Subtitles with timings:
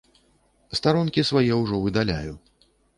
[0.79, 2.33] Старонкі свае ўжо выдаляю.